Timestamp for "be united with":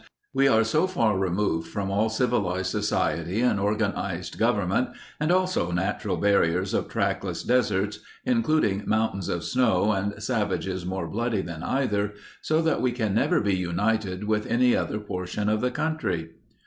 13.41-14.47